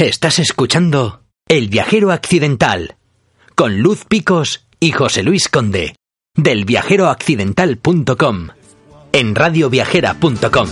[0.00, 2.96] Estás escuchando El viajero accidental
[3.54, 5.94] con Luz Picos y José Luis Conde
[6.34, 8.48] del viajeroaccidental.com
[9.12, 10.68] en radioviajera.com.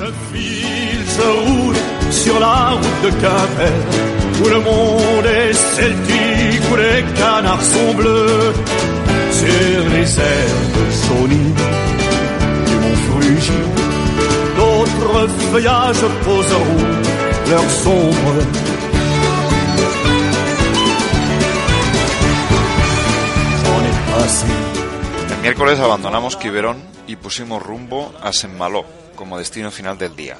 [24.28, 28.84] El miércoles abandonamos Quiberón y pusimos rumbo a Saint-Malo
[29.16, 30.36] como destino final del día.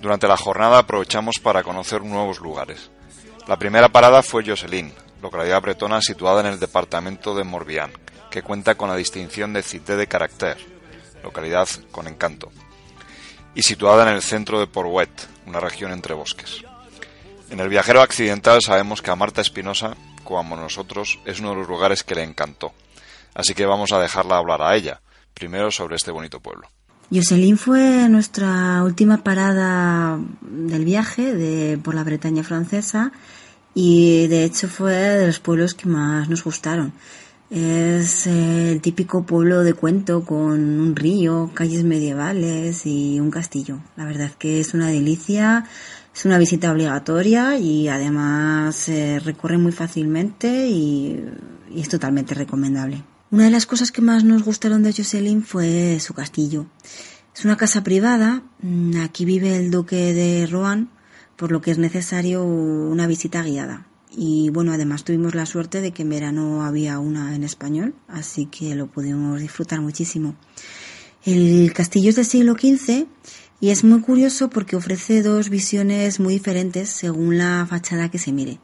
[0.00, 2.90] Durante la jornada aprovechamos para conocer nuevos lugares.
[3.46, 7.92] La primera parada fue Jocelyn, localidad bretona situada en el departamento de Morbihan,
[8.30, 10.64] que cuenta con la distinción de Cité de Caractère,
[11.22, 12.50] localidad con encanto,
[13.54, 16.64] y situada en el centro de Porwet, una región entre bosques.
[17.50, 19.94] En el viajero accidental sabemos que a Marta Espinosa,
[20.28, 22.74] como nosotros, es uno de los lugares que le encantó.
[23.34, 25.00] Así que vamos a dejarla hablar a ella,
[25.32, 26.68] primero sobre este bonito pueblo.
[27.10, 33.12] Jocelyn fue nuestra última parada del viaje por la Bretaña francesa
[33.74, 36.92] y de hecho fue de los pueblos que más nos gustaron.
[37.50, 43.78] Es el típico pueblo de cuento con un río, calles medievales y un castillo.
[43.96, 45.64] La verdad que es una delicia,
[46.18, 51.24] es una visita obligatoria y además se recorre muy fácilmente y,
[51.72, 53.04] y es totalmente recomendable.
[53.30, 56.66] Una de las cosas que más nos gustaron de Jocelyn fue su castillo.
[57.32, 60.90] Es una casa privada, mm, aquí vive el duque de Rohan,
[61.36, 63.86] por lo que es necesario una visita guiada.
[64.10, 68.46] Y bueno, además tuvimos la suerte de que en verano había una en español, así
[68.46, 70.34] que lo pudimos disfrutar muchísimo.
[71.24, 73.06] El castillo es del siglo XV
[73.60, 78.32] y es muy curioso porque ofrece dos visiones muy diferentes según la fachada que se
[78.32, 78.60] mire.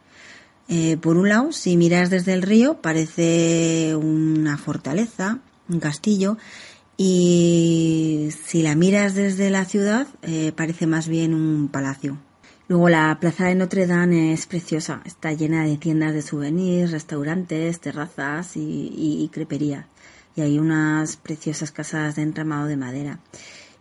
[0.69, 6.39] Eh, por un lado, si miras desde el río, parece una fortaleza, un castillo,
[6.97, 12.19] y si la miras desde la ciudad, eh, parece más bien un palacio.
[12.67, 17.81] Luego la plaza de Notre Dame es preciosa, está llena de tiendas de souvenirs, restaurantes,
[17.81, 19.87] terrazas y, y, y creperías.
[20.35, 23.21] Y hay unas preciosas casas de entramado de madera.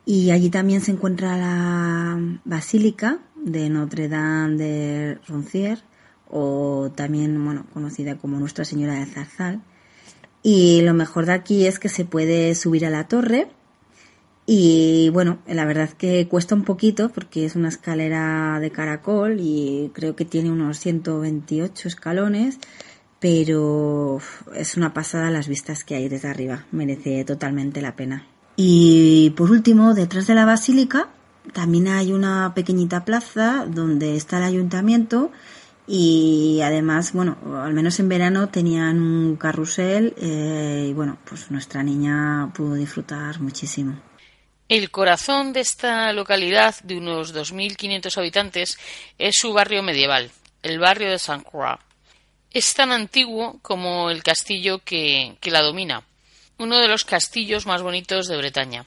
[0.06, 5.80] Y allí también se encuentra la basílica de Notre Dame de Roncier,
[6.30, 9.62] o también, bueno, conocida como Nuestra Señora de Zarzal.
[10.42, 13.48] Y lo mejor de aquí es que se puede subir a la torre
[14.46, 19.92] y bueno, la verdad que cuesta un poquito porque es una escalera de caracol y
[19.94, 22.60] creo que tiene unos 128 escalones,
[23.20, 24.20] pero
[24.54, 28.28] es una pasada las vistas que hay desde arriba, merece totalmente la pena.
[28.56, 31.10] Y por último, detrás de la basílica
[31.52, 35.32] también hay una pequeñita plaza donde está el ayuntamiento
[35.86, 41.84] y además, bueno, al menos en verano tenían un carrusel eh, y bueno, pues nuestra
[41.84, 44.00] niña pudo disfrutar muchísimo.
[44.70, 48.78] El corazón de esta localidad de unos 2.500 habitantes
[49.18, 50.32] es su barrio medieval,
[50.62, 51.80] el barrio de Saint Croix.
[52.50, 56.04] Es tan antiguo como el castillo que, que la domina,
[56.58, 58.86] uno de los castillos más bonitos de Bretaña.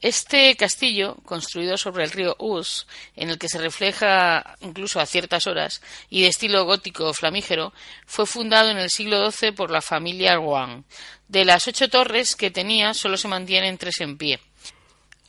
[0.00, 2.86] Este castillo, construido sobre el río Us,
[3.16, 7.72] en el que se refleja incluso a ciertas horas, y de estilo gótico flamígero,
[8.06, 10.84] fue fundado en el siglo XII por la familia Rohan.
[11.26, 14.38] De las ocho torres que tenía, solo se mantienen tres en pie.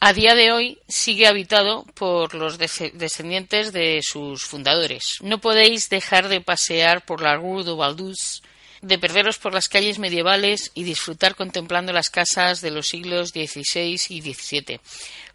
[0.01, 5.17] A día de hoy sigue habitado por los descendientes de sus fundadores.
[5.21, 8.43] No podéis dejar de pasear por la Rue de Valdus,
[8.81, 13.99] de perderos por las calles medievales y disfrutar contemplando las casas de los siglos XVI
[14.09, 14.79] y XVII.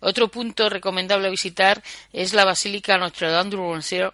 [0.00, 1.82] Otro punto recomendable a visitar
[2.12, 4.12] es la Basílica Notre Dame du Roncier,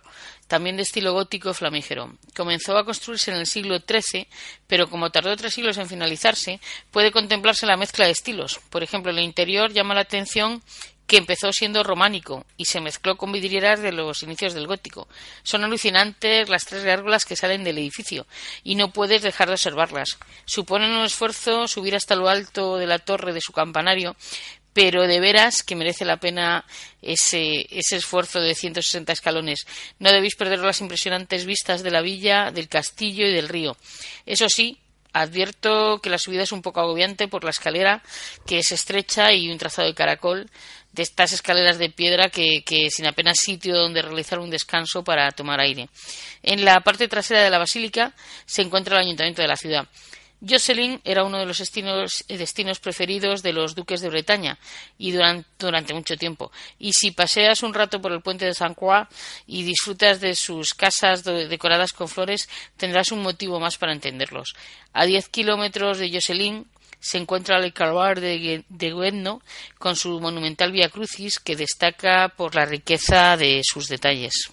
[0.50, 2.12] también de estilo gótico flamígero.
[2.34, 4.26] Comenzó a construirse en el siglo XIII,
[4.66, 6.60] pero como tardó tres siglos en finalizarse,
[6.90, 8.60] puede contemplarse la mezcla de estilos.
[8.68, 10.60] Por ejemplo, en el interior llama la atención
[11.10, 15.08] que empezó siendo románico y se mezcló con vidrieras de los inicios del gótico.
[15.42, 18.28] Son alucinantes las tres gárgolas que salen del edificio
[18.62, 20.18] y no puedes dejar de observarlas.
[20.44, 24.14] Suponen un esfuerzo subir hasta lo alto de la torre de su campanario,
[24.72, 26.64] pero de veras que merece la pena
[27.02, 29.66] ese, ese esfuerzo de 160 escalones.
[29.98, 33.76] No debéis perder las impresionantes vistas de la villa, del castillo y del río.
[34.26, 34.78] Eso sí,
[35.12, 38.02] advierto que la subida es un poco agobiante por la escalera,
[38.46, 40.48] que es estrecha y un trazado de caracol,
[40.92, 45.30] de estas escaleras de piedra que, que, sin apenas sitio donde realizar un descanso para
[45.30, 45.88] tomar aire.
[46.42, 48.14] En la parte trasera de la basílica
[48.46, 49.88] se encuentra el ayuntamiento de la ciudad.
[50.42, 54.58] Jocelyn era uno de los destinos, preferidos de los duques de Bretaña
[54.96, 56.50] y durante, durante, mucho tiempo.
[56.78, 59.06] Y si paseas un rato por el puente de Saint Croix
[59.46, 64.54] y disfrutas de sus casas decoradas con flores, tendrás un motivo más para entenderlos.
[64.94, 66.66] A 10 kilómetros de Jocelyn
[67.00, 69.40] se encuentra el Calvar de, de
[69.78, 74.50] con su monumental Via Crucis que destaca por la riqueza de sus detalles.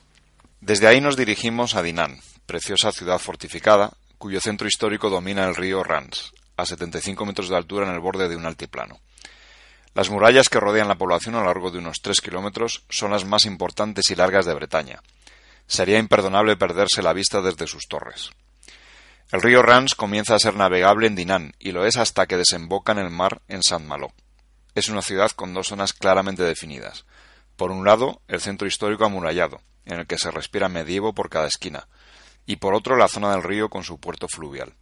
[0.61, 5.83] Desde ahí nos dirigimos a Dinan, preciosa ciudad fortificada, cuyo centro histórico domina el río
[5.83, 8.99] Rans, a 75 metros de altura en el borde de un altiplano.
[9.93, 13.25] Las murallas que rodean la población a lo largo de unos tres kilómetros son las
[13.25, 15.01] más importantes y largas de Bretaña.
[15.67, 18.31] Sería imperdonable perderse la vista desde sus torres.
[19.29, 22.93] El río Rans comienza a ser navegable en Dinan y lo es hasta que desemboca
[22.93, 24.13] en el mar en Saint-Malo.
[24.73, 27.05] Es una ciudad con dos zonas claramente definidas.
[27.57, 31.47] Por un lado, el centro histórico amurallado, en el que se respira medievo por cada
[31.47, 31.89] esquina,
[32.45, 34.75] y por otro la zona del río con su puerto fluvial.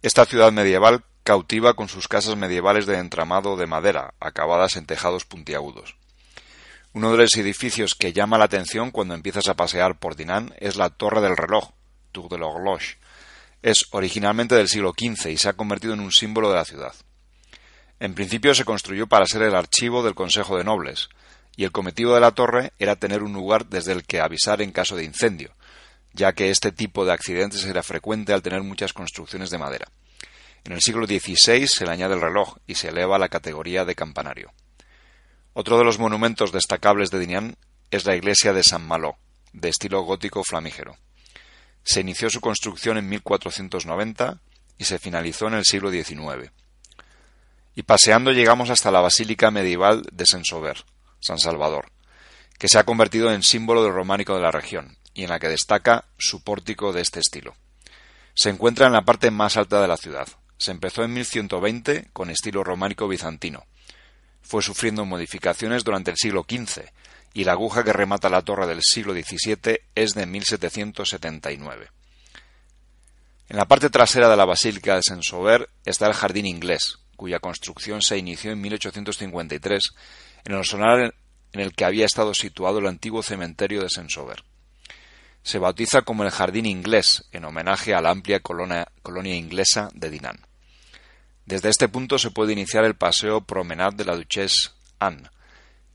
[0.00, 5.26] Esta ciudad medieval cautiva con sus casas medievales de entramado de madera, acabadas en tejados
[5.26, 5.96] puntiagudos.
[6.94, 10.76] Uno de los edificios que llama la atención cuando empiezas a pasear por Dinan es
[10.76, 11.72] la Torre del Reloj,
[12.12, 12.96] Tour de l'Horloge,
[13.62, 16.94] es originalmente del siglo XV y se ha convertido en un símbolo de la ciudad.
[18.00, 21.08] En principio se construyó para ser el archivo del Consejo de Nobles,
[21.56, 24.72] y el cometido de la torre era tener un lugar desde el que avisar en
[24.72, 25.54] caso de incendio,
[26.12, 29.86] ya que este tipo de accidentes era frecuente al tener muchas construcciones de madera.
[30.64, 33.84] En el siglo XVI se le añade el reloj y se eleva a la categoría
[33.84, 34.52] de campanario.
[35.54, 37.56] Otro de los monumentos destacables de Dinian
[37.90, 39.16] es la iglesia de San Malo,
[39.52, 40.96] de estilo gótico flamígero.
[41.84, 44.40] Se inició su construcción en 1490
[44.78, 46.50] y se finalizó en el siglo XIX.
[47.74, 50.84] Y paseando llegamos hasta la basílica medieval de Saint-Sauveur,
[51.20, 51.90] San Salvador,
[52.58, 55.48] que se ha convertido en símbolo del románico de la región y en la que
[55.48, 57.54] destaca su pórtico de este estilo.
[58.34, 60.28] Se encuentra en la parte más alta de la ciudad.
[60.58, 63.64] Se empezó en 1120 con estilo románico bizantino.
[64.42, 66.82] Fue sufriendo modificaciones durante el siglo XV
[67.34, 71.90] y la aguja que remata la torre del siglo XVII es de 1779.
[73.48, 78.02] En la parte trasera de la Basílica de Saint-Sauveur está el Jardín Inglés, cuya construcción
[78.02, 79.82] se inició en 1853
[80.44, 81.14] en el solar
[81.52, 84.44] en el que había estado situado el antiguo cementerio de Saint-Sauveur.
[85.42, 90.08] Se bautiza como el Jardín Inglés, en homenaje a la amplia colonia, colonia inglesa de
[90.08, 90.46] Dinan.
[91.46, 95.28] Desde este punto se puede iniciar el paseo Promenade de la Duchesse Anne,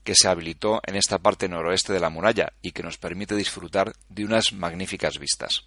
[0.04, 3.92] que se habilitó en esta parte noroeste de la muralla y que nos permite disfrutar
[4.08, 5.64] de unas magníficas vistas.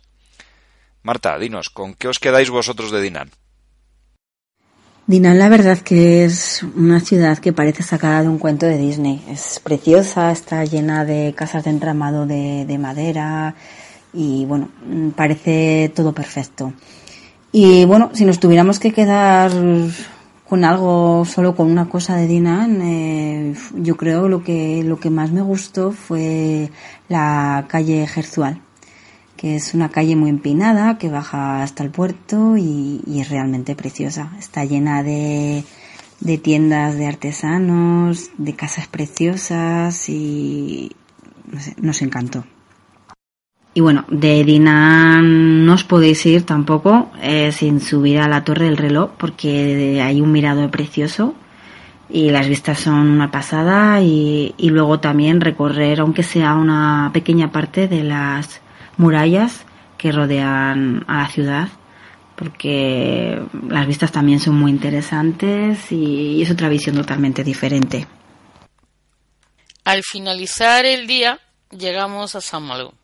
[1.04, 3.32] Marta, dinos, ¿con qué os quedáis vosotros de Dinan?
[5.08, 9.24] Dinan la verdad que es una ciudad que parece sacada de un cuento de Disney.
[9.28, 13.56] Es preciosa, está llena de casas de entramado de, de madera
[14.14, 14.70] y bueno,
[15.16, 16.74] parece todo perfecto.
[17.52, 19.52] Y bueno, si nos tuviéramos que quedar
[20.52, 25.10] con algo, solo con una cosa de Dinan, eh, yo creo lo que lo que
[25.10, 26.70] más me gustó fue
[27.08, 28.62] la calle Gerzual,
[29.38, 34.34] que es una calle muy empinada que baja hasta el puerto y, es realmente preciosa.
[34.40, 35.64] Está llena de,
[36.20, 40.92] de tiendas de artesanos, de casas preciosas y
[41.78, 42.44] nos encantó.
[43.74, 48.66] Y bueno, de Dinan no os podéis ir tampoco eh, sin subir a la Torre
[48.66, 51.34] del Reloj porque hay un mirador precioso
[52.10, 57.54] y las vistas son una pasada y, y luego también recorrer aunque sea una pequeña
[57.54, 58.60] parte de las
[58.98, 59.66] murallas
[59.98, 61.70] que rodean a la ciudad
[62.36, 68.06] porque las vistas también son muy interesantes y es otra visión totalmente diferente.
[69.86, 72.96] Al finalizar el día llegamos a San Malo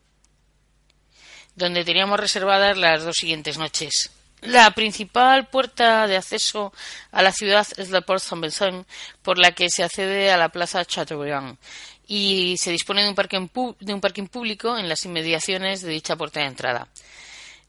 [1.58, 4.10] donde teníamos reservadas las dos siguientes noches.
[4.40, 6.72] La principal puerta de acceso
[7.10, 8.86] a la ciudad es la Porte Saint-Vincent,
[9.22, 11.58] por la que se accede a la Plaza Chateaubriand
[12.06, 13.48] y se dispone de un, parking
[13.80, 16.88] de un parking público en las inmediaciones de dicha puerta de entrada.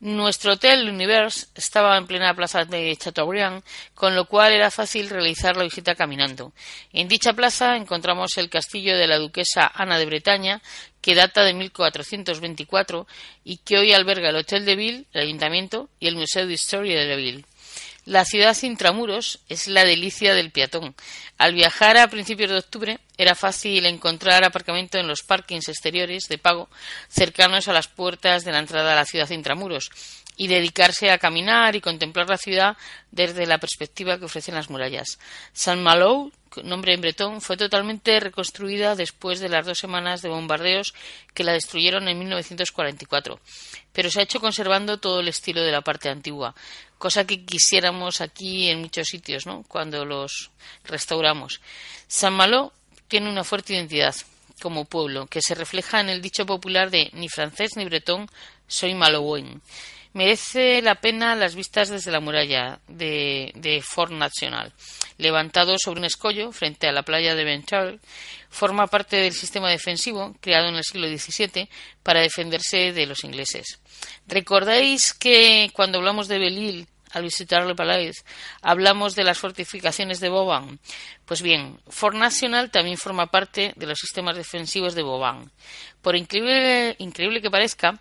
[0.02, 3.62] Nuestro hotel, Universe, estaba en plena plaza de Chateaubriand,
[3.94, 6.54] con lo cual era fácil realizar la visita caminando.
[6.94, 10.62] En dicha plaza encontramos el castillo de la duquesa Ana de Bretaña,
[11.02, 13.08] que data de 1424
[13.44, 17.04] y que hoy alberga el Hotel de Ville, el Ayuntamiento y el Museo de Historia
[17.04, 17.46] de Ville.
[18.06, 20.96] La ciudad intramuros es la delicia del peatón.
[21.38, 26.40] Al viajar a principios de octubre era fácil encontrar aparcamiento en los parkings exteriores de
[26.40, 26.70] pago
[27.08, 29.92] cercanos a las puertas de la entrada a la ciudad intramuros
[30.40, 32.78] y dedicarse a caminar y contemplar la ciudad
[33.12, 35.20] desde la perspectiva que ofrecen las murallas.
[35.52, 36.32] San Malo,
[36.64, 40.94] nombre en bretón, fue totalmente reconstruida después de las dos semanas de bombardeos
[41.34, 43.38] que la destruyeron en 1944,
[43.92, 46.56] pero se ha hecho conservando todo el estilo de la parte antigua,
[46.98, 49.64] cosa que quisiéramos aquí en muchos sitios, ¿no?
[49.68, 50.52] Cuando los
[50.86, 51.60] restauramos.
[52.08, 52.72] San Malo
[53.10, 54.16] tiene una fuerte identidad
[54.62, 58.30] como pueblo, que se refleja en el dicho popular de ni francés ni bretón,
[58.70, 59.62] soy Malouin.
[60.14, 64.74] Merece la pena las vistas desde la muralla de, Fort National,
[65.18, 68.00] levantado sobre un escollo frente a la playa de Benchal.
[68.50, 71.70] Forma parte del sistema defensivo creado en el siglo XVII
[72.02, 73.80] para defenderse de los ingleses.
[74.28, 78.24] ¿Recordáis que cuando hablamos de Belle al visitar el Palais,
[78.62, 80.80] hablamos de las fortificaciones de Boban.
[81.26, 85.52] Pues bien, Fort National también forma parte de los sistemas defensivos de Boban.
[86.02, 88.00] Por increíble, increíble que parezca,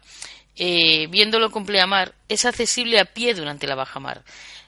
[0.59, 4.25] eh, viéndolo con pleamar, es accesible a pie durante la bajamar.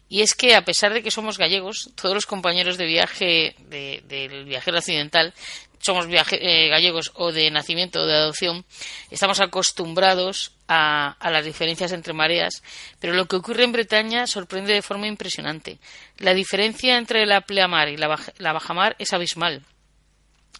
[0.09, 4.45] Y es que, a pesar de que somos gallegos, todos los compañeros de viaje del
[4.45, 5.33] viajero occidental
[5.81, 8.65] somos eh, gallegos o de nacimiento o de adopción,
[9.11, 12.63] estamos acostumbrados a, las diferencias entre mareas,
[13.01, 15.79] pero lo que ocurre en Bretaña sorprende de forma impresionante.
[16.19, 19.63] La diferencia entre la pleamar y la, la bajamar es abismal.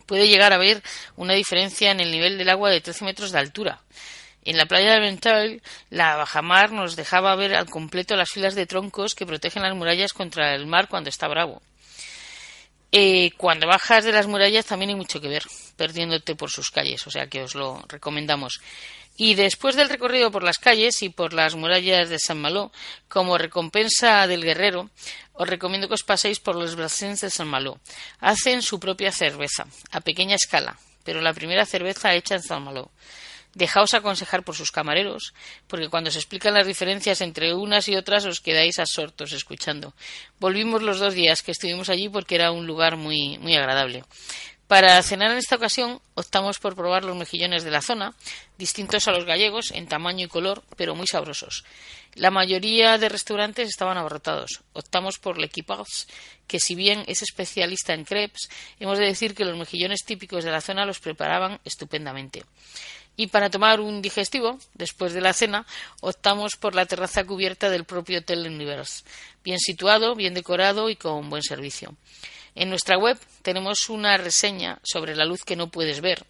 [0.07, 0.83] Puede llegar a haber
[1.17, 3.83] una diferencia en el nivel del agua de 13 metros de altura.
[4.45, 8.67] En la playa de Vental, la bajamar nos dejaba ver al completo las filas de
[8.67, 11.61] troncos que protegen las murallas contra el mar cuando está bravo.
[12.93, 15.45] Eh, cuando bajas de las murallas también hay mucho que ver,
[15.77, 18.61] perdiéndote por sus calles, o sea que os lo recomendamos.
[19.17, 22.73] Y después del recorrido por las calles y por las murallas de San Malo,
[23.09, 24.91] como recompensa del guerrero,
[25.35, 27.79] os recomiendo que os paséis por los brasens de San Malo.
[28.19, 32.91] Hacen su propia cerveza, a pequeña escala, pero la primera cerveza hecha en San Malo.
[33.55, 35.35] Dejaos aconsejar por sus camareros,
[35.67, 39.95] porque cuando se explican las diferencias entre unas y otras os quedáis absortos escuchando.
[40.39, 44.05] Volvimos los dos días que estuvimos allí porque era un lugar muy, muy agradable.
[44.71, 48.15] Para cenar en esta ocasión optamos por probar los mejillones de la zona,
[48.57, 51.65] distintos a los gallegos en tamaño y color, pero muy sabrosos.
[52.15, 54.63] La mayoría de restaurantes estaban abarrotados.
[54.73, 56.07] Optamos por l'Equipage,
[56.47, 60.53] que si bien es especialista en crepes, hemos de decir que los mejillones típicos de
[60.53, 62.45] la zona los preparaban estupendamente.
[63.17, 65.67] Y para tomar un digestivo, después de la cena,
[66.01, 69.05] optamos por la terraza cubierta del propio Hotel Universe,
[69.45, 71.95] bien situado, bien decorado y con buen servicio.
[72.55, 76.25] En nuestra web tenemos una reseña sobre La luz que no puedes ver,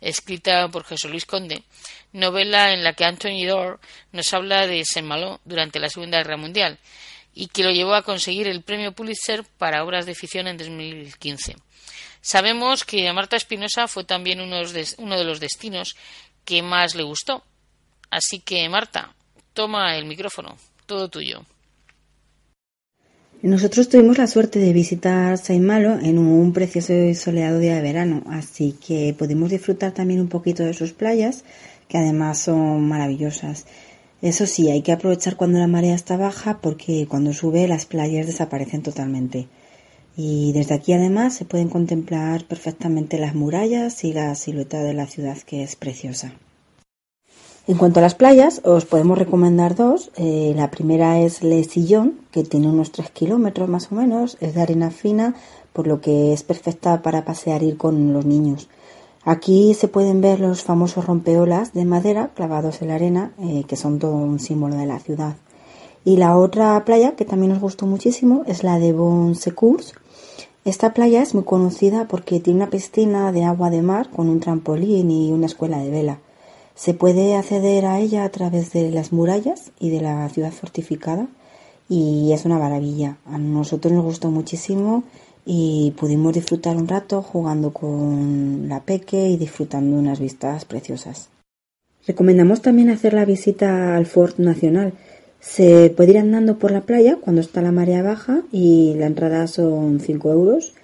[0.00, 1.64] escrita por José Luis Conde,
[2.12, 3.78] novela en la que Anthony Doerr
[4.12, 6.78] nos habla de Saint-Malo durante la Segunda Guerra Mundial
[7.34, 11.56] y que lo llevó a conseguir el premio Pulitzer para obras de ficción en 2015.
[12.22, 15.96] Sabemos que Marta Espinosa fue también uno de los destinos
[16.46, 17.42] que más le gustó.
[18.10, 19.14] Así que, Marta,
[19.52, 21.44] toma el micrófono, todo tuyo.
[23.42, 28.22] Nosotros tuvimos la suerte de visitar Saint-Malo en un precioso y soleado día de verano,
[28.30, 31.44] así que pudimos disfrutar también un poquito de sus playas,
[31.88, 33.66] que además son maravillosas.
[34.22, 38.26] Eso sí, hay que aprovechar cuando la marea está baja porque cuando sube las playas
[38.26, 39.48] desaparecen totalmente.
[40.16, 45.06] Y desde aquí además se pueden contemplar perfectamente las murallas y la silueta de la
[45.06, 46.32] ciudad que es preciosa.
[47.68, 50.12] En cuanto a las playas, os podemos recomendar dos.
[50.16, 54.54] Eh, la primera es Le Sillón, que tiene unos 3 kilómetros más o menos, es
[54.54, 55.34] de arena fina,
[55.72, 58.68] por lo que es perfecta para pasear ir con los niños.
[59.24, 63.74] Aquí se pueden ver los famosos rompeolas de madera clavados en la arena, eh, que
[63.74, 65.34] son todo un símbolo de la ciudad.
[66.04, 69.92] Y la otra playa, que también nos gustó muchísimo, es la de Bon Secours,
[70.66, 74.40] esta playa es muy conocida porque tiene una piscina de agua de mar con un
[74.40, 76.18] trampolín y una escuela de vela.
[76.74, 81.28] Se puede acceder a ella a través de las murallas y de la ciudad fortificada
[81.88, 83.16] y es una maravilla.
[83.26, 85.04] A nosotros nos gustó muchísimo
[85.44, 91.28] y pudimos disfrutar un rato jugando con la peque y disfrutando unas vistas preciosas.
[92.08, 94.94] Recomendamos también hacer la visita al Fort Nacional,
[95.40, 99.46] se puede ir andando por la playa cuando está la marea baja y la entrada
[99.46, 100.74] son 5 euros.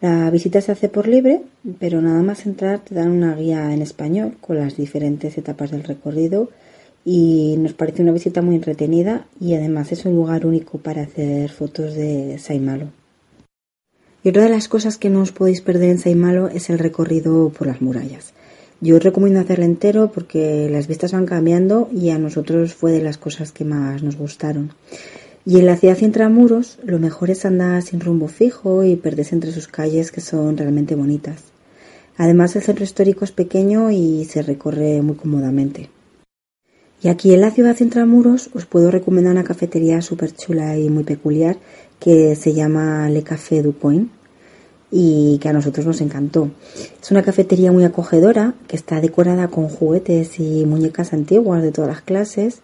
[0.00, 1.42] La visita se hace por libre,
[1.78, 5.84] pero nada más entrar te dan una guía en español con las diferentes etapas del
[5.84, 6.50] recorrido
[7.04, 11.50] y nos parece una visita muy entretenida y además es un lugar único para hacer
[11.50, 12.88] fotos de Saimalo.
[14.24, 17.50] Y otra de las cosas que no os podéis perder en Saimalo es el recorrido
[17.50, 18.34] por las murallas.
[18.82, 23.16] Yo recomiendo hacerlo entero porque las vistas van cambiando y a nosotros fue de las
[23.16, 24.72] cosas que más nos gustaron.
[25.46, 29.52] Y en la ciudad intramuros lo mejor es andar sin rumbo fijo y perderse entre
[29.52, 31.44] sus calles que son realmente bonitas.
[32.16, 35.88] Además el centro histórico es pequeño y se recorre muy cómodamente.
[37.04, 41.04] Y aquí en la ciudad intramuros os puedo recomendar una cafetería súper chula y muy
[41.04, 41.56] peculiar
[42.00, 44.10] que se llama Le Café du Coin
[44.92, 46.50] y que a nosotros nos encantó.
[47.02, 51.88] Es una cafetería muy acogedora que está decorada con juguetes y muñecas antiguas de todas
[51.88, 52.60] las clases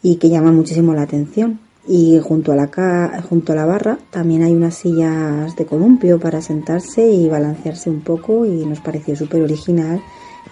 [0.00, 1.58] y que llama muchísimo la atención.
[1.86, 6.40] Y junto a, la, junto a la barra también hay unas sillas de columpio para
[6.40, 10.00] sentarse y balancearse un poco y nos pareció súper original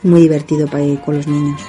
[0.03, 1.63] muy divertido para ir con los niños.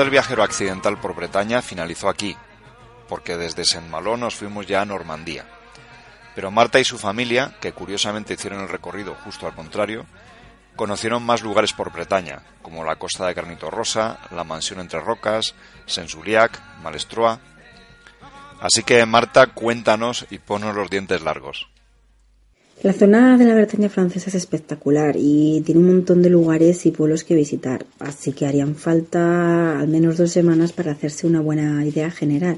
[0.00, 2.36] Del viajero accidental por Bretaña finalizó aquí,
[3.08, 5.44] porque desde Saint-Malo nos fuimos ya a Normandía.
[6.34, 10.06] Pero Marta y su familia, que curiosamente hicieron el recorrido justo al contrario,
[10.74, 15.54] conocieron más lugares por Bretaña, como la costa de Granito Rosa, la mansión entre rocas,
[15.84, 17.38] Sensuliac, Malestroa.
[18.60, 21.69] Así que Marta, cuéntanos y ponos los dientes largos.
[22.82, 26.92] La zona de la Bretaña francesa es espectacular y tiene un montón de lugares y
[26.92, 31.84] pueblos que visitar, así que harían falta al menos dos semanas para hacerse una buena
[31.84, 32.56] idea general.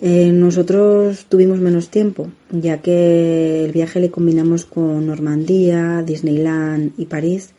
[0.00, 7.04] Eh, nosotros tuvimos menos tiempo, ya que el viaje le combinamos con Normandía, Disneyland y
[7.04, 7.50] París,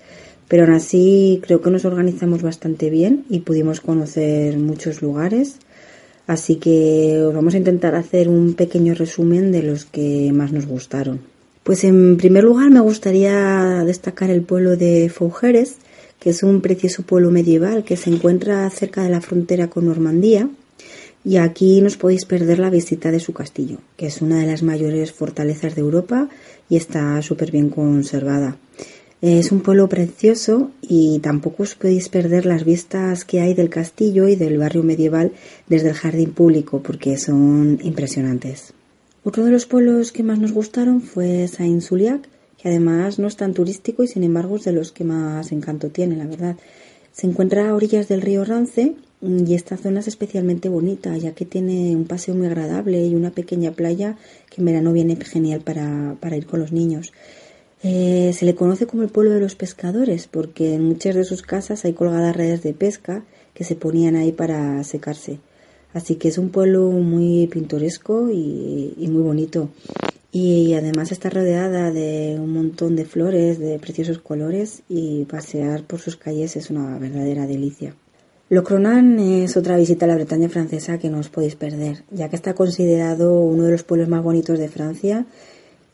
[0.47, 5.57] pero aún así creo que nos organizamos bastante bien y pudimos conocer muchos lugares.
[6.25, 10.65] Así que os vamos a intentar hacer un pequeño resumen de los que más nos
[10.65, 11.32] gustaron.
[11.63, 15.77] Pues en primer lugar me gustaría destacar el pueblo de Fougeres,
[16.19, 20.49] que es un precioso pueblo medieval que se encuentra cerca de la frontera con Normandía.
[21.23, 24.61] Y aquí nos podéis perder la visita de su castillo, que es una de las
[24.61, 26.27] mayores fortalezas de Europa
[26.67, 28.57] y está súper bien conservada.
[29.21, 34.27] Es un pueblo precioso y tampoco os podéis perder las vistas que hay del castillo
[34.27, 35.31] y del barrio medieval
[35.69, 38.73] desde el jardín público, porque son impresionantes.
[39.25, 42.27] Otro de los pueblos que más nos gustaron fue Saint-Suliac,
[42.57, 45.89] que además no es tan turístico y sin embargo es de los que más encanto
[45.89, 46.57] tiene, la verdad.
[47.13, 51.45] Se encuentra a orillas del río Rance y esta zona es especialmente bonita ya que
[51.45, 54.17] tiene un paseo muy agradable y una pequeña playa
[54.49, 57.13] que en verano viene genial para, ir con los niños.
[57.81, 61.43] Eh, se le conoce como el pueblo de los pescadores porque en muchas de sus
[61.43, 65.39] casas hay colgadas redes de pesca que se ponían ahí para secarse.
[65.93, 69.69] Así que es un pueblo muy pintoresco y, muy bonito.
[70.31, 75.99] Y además está rodeada de un montón de flores de preciosos colores y pasear por
[75.99, 77.93] sus calles es una verdadera delicia.
[78.49, 82.35] Locronan es otra visita a la Bretaña francesa que no os podéis perder, ya que
[82.35, 85.25] está considerado uno de los pueblos más bonitos de Francia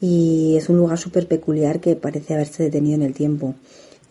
[0.01, 3.55] y es un lugar súper peculiar que parece haberse detenido en el tiempo.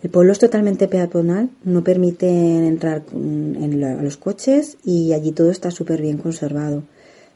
[0.00, 5.50] El pueblo es totalmente peatonal, no permiten entrar en a los coches y allí todo
[5.50, 6.84] está súper bien conservado.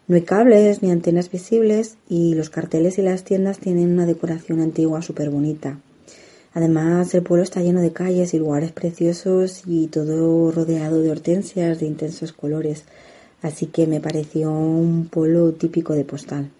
[0.07, 4.61] No hay cables ni antenas visibles y los carteles y las tiendas tienen una decoración
[4.61, 5.81] antigua súper bonita.
[6.55, 11.81] Además, el pueblo está lleno de calles y lugares preciosos y todo rodeado de hortensias
[11.81, 12.85] de intensos colores,
[13.41, 16.51] así que me pareció un pueblo típico de postal.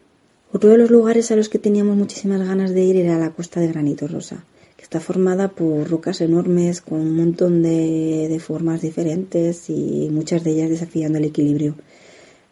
[0.53, 3.61] Otro de los lugares a los que teníamos muchísimas ganas de ir era la costa
[3.61, 4.45] de Granito Rosa.
[4.93, 10.69] Está formada por rocas enormes con un montón de, formas diferentes y muchas de ellas
[10.69, 11.77] desafiando el equilibrio.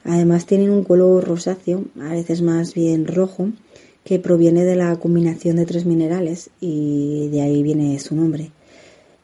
[0.05, 3.51] Además tienen un color rosáceo, a veces más bien rojo,
[4.05, 8.53] que proviene de la combinación de tres minerales y de ahí viene su nombre.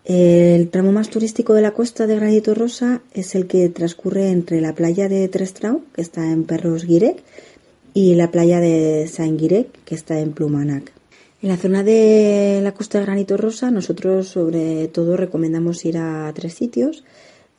[0.05, 4.61] El tramo más turístico de la costa de Granito Rosa es el que transcurre entre
[4.61, 7.22] la playa de Trestrau, que está en Perros Guirec,
[7.94, 10.95] y la playa de Saint-Guirec, que está en Plumanac.
[11.46, 16.32] En la zona de la costa de Granito Rosa, nosotros sobre todo recomendamos ir a
[16.35, 17.04] tres sitios.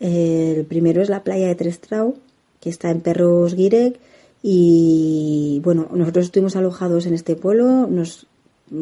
[0.01, 2.15] El primero es la playa de Trestrau,
[2.59, 3.97] que está en Perros Guirec.
[4.43, 8.27] Y bueno, nosotros estuvimos alojados en este pueblo, nos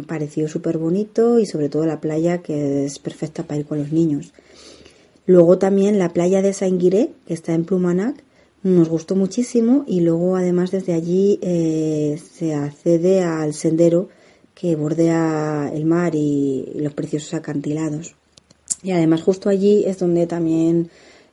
[0.08, 3.92] pareció súper bonito y sobre todo la playa que es perfecta para ir con los
[3.92, 4.34] niños.
[5.28, 8.24] Luego también la playa de Saint-Guirec, que está en Plumanac,
[8.64, 14.10] nos gustó muchísimo y luego además desde allí eh, se accede al sendero
[14.56, 18.16] que bordea el mar y, los preciosos acantilados.
[18.82, 20.90] Y además justo allí es donde también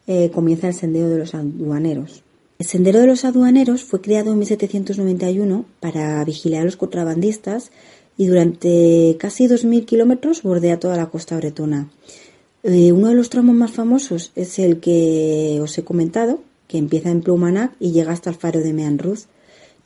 [0.06, 2.22] eh, comienza el sendero de los aduaneros.
[2.58, 7.70] El sendero de los aduaneros fue creado en 1791 para vigilar a los contrabandistas
[8.16, 11.90] y durante casi 2.000 kilómetros bordea toda la costa bretona.
[12.62, 17.10] Eh, uno de los tramos más famosos es el que os he comentado, que empieza
[17.10, 19.26] en Plumanac y llega hasta el faro de Meanruz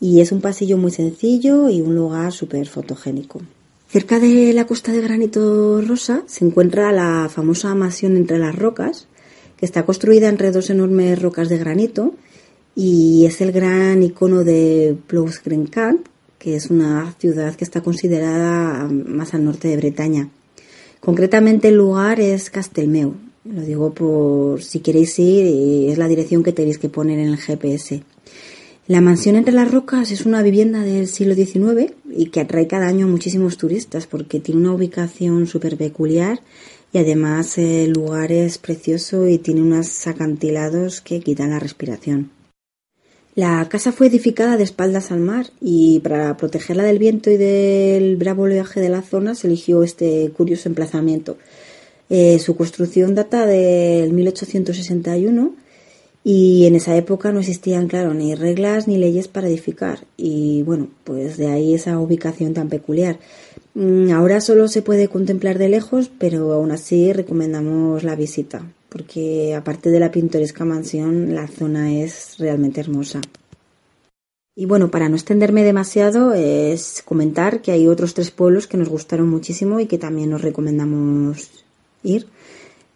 [0.01, 3.41] y es un pasillo muy sencillo y un lugar súper fotogénico.
[3.89, 9.07] Cerca de la costa de Granito Rosa se encuentra la famosa mansión entre las rocas,
[9.57, 12.15] que está construida entre dos enormes rocas de granito
[12.75, 15.31] y es el gran icono de Plough
[16.39, 20.29] que es una ciudad que está considerada más al norte de Bretaña.
[21.01, 23.15] Concretamente el lugar es Castelmeu.
[23.45, 27.29] Lo digo por si queréis ir, y es la dirección que tenéis que poner en
[27.29, 28.03] el GPS.
[28.89, 32.87] La mansión entre las rocas es una vivienda del siglo XIX y que atrae cada
[32.87, 36.39] año a muchísimos turistas porque tiene una ubicación súper peculiar
[36.93, 42.31] y además el lugar es precioso y tiene unos acantilados que quitan la respiración.
[43.35, 48.17] La casa fue edificada de espaldas al mar y para protegerla del viento y del
[48.17, 51.39] bravo oleaje de la zona se eligió este curioso emplazamiento.
[52.09, 55.66] Eh, su construcción data del 1861
[56.29, 60.89] y en esa época no existían, claro, ni reglas ni leyes para edificar y bueno,
[61.05, 63.21] pues de ahí esa ubicación tan peculiar.
[63.75, 69.55] Mm, ahora solo se puede contemplar de lejos, pero aún así recomendamos la visita porque
[69.55, 73.21] aparte de la pintoresca mansión, la zona es realmente hermosa.
[74.57, 78.89] Y bueno, para no extenderme demasiado, es comentar que hay otros tres pueblos que nos
[78.89, 81.51] gustaron muchísimo y que también nos recomendamos
[82.03, 82.27] ir.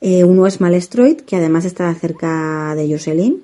[0.00, 3.42] Eh, uno es Malestroit, que además está cerca de Jocelyn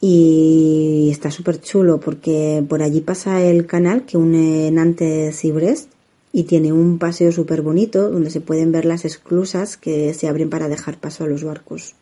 [0.00, 5.90] y está súper chulo porque por allí pasa el canal que une Nantes y Brest
[6.30, 10.50] y tiene un paseo súper bonito donde se pueden ver las esclusas que se abren
[10.50, 11.94] para dejar paso a los barcos.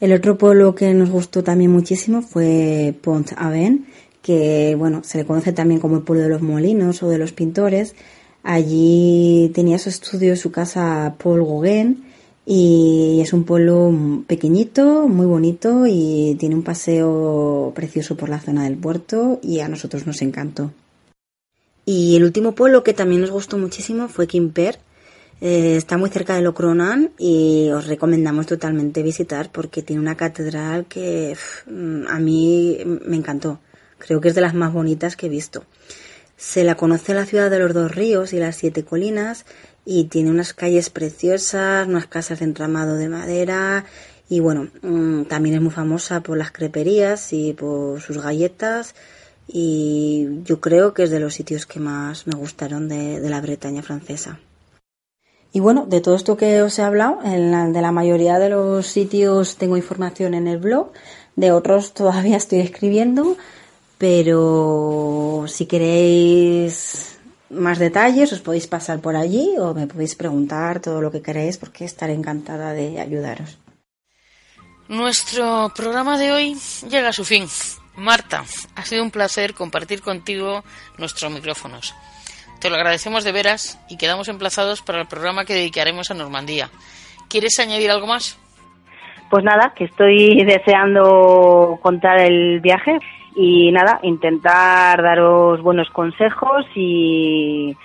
[0.00, 3.86] El otro pueblo que nos gustó también muchísimo fue Pont Aven,
[4.22, 7.32] que bueno, se le conoce también como el pueblo de los molinos o de los
[7.32, 7.94] pintores.
[8.42, 12.09] Allí tenía su estudio, su casa Paul Gauguin
[12.46, 13.92] y es un pueblo
[14.26, 19.68] pequeñito, muy bonito y tiene un paseo precioso por la zona del puerto y a
[19.68, 20.72] nosotros nos encantó.
[21.84, 24.78] Y el último pueblo que también nos gustó muchísimo fue Quimper.
[25.40, 30.86] Eh, está muy cerca de Locronan y os recomendamos totalmente visitar porque tiene una catedral
[30.86, 31.36] que
[32.08, 33.58] a mí me encantó.
[33.98, 35.64] Creo que es de las más bonitas que he visto.
[36.36, 39.44] Se la conoce la ciudad de los dos ríos y las siete colinas
[39.84, 43.84] y tiene unas calles preciosas, unas casas de entramado de madera
[44.28, 48.94] y bueno, mm, también es muy famosa por las creperías y por sus galletas
[49.48, 53.82] y yo creo que es de los sitios que más me gustaron de, la Bretaña
[53.82, 54.38] francesa.
[55.52, 58.86] Y bueno, de todo esto que os he hablado, en de la mayoría de los
[58.86, 60.92] sitios tengo información en el blog,
[61.34, 63.36] de otros todavía estoy escribiendo,
[63.98, 67.18] pero si queréis
[67.50, 71.58] más detalles os podéis pasar por allí o me podéis preguntar todo lo que queréis
[71.58, 73.58] porque estaré encantada de ayudaros.
[74.88, 76.56] Nuestro programa de hoy
[76.88, 77.46] llega a su fin.
[77.96, 78.44] Marta,
[78.76, 80.64] ha sido un placer compartir contigo
[80.98, 81.94] nuestros micrófonos.
[82.60, 86.70] Te lo agradecemos de veras y quedamos emplazados para el programa que dedicaremos a Normandía.
[87.28, 88.38] ¿Quieres añadir algo más?
[89.30, 92.98] Pues nada, que estoy deseando contar el viaje
[93.34, 97.76] y nada, intentar daros buenos consejos y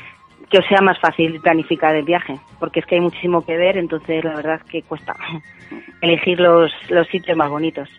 [0.49, 3.77] que os sea más fácil planificar el viaje, porque es que hay muchísimo que ver,
[3.77, 5.15] entonces la verdad es que cuesta
[6.01, 7.89] elegir los, los sitios más bonitos.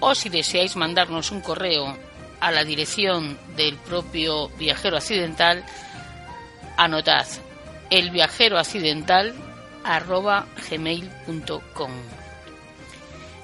[0.00, 1.96] o si deseáis mandarnos un correo
[2.40, 5.64] a la dirección del propio viajero accidental,
[6.76, 7.26] anotad
[7.90, 8.10] el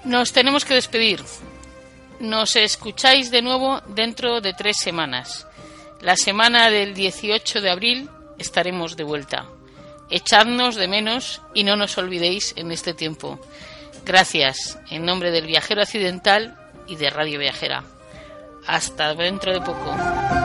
[0.05, 1.23] Nos tenemos que despedir.
[2.21, 5.47] Nos escucháis de nuevo dentro de tres semanas.
[6.01, 9.47] La semana del 18 de abril estaremos de vuelta.
[10.11, 13.41] Echadnos de menos y no nos olvidéis en este tiempo.
[14.05, 17.85] Gracias en nombre del viajero accidental y de Radio Viajera.
[18.67, 20.44] Hasta dentro de poco.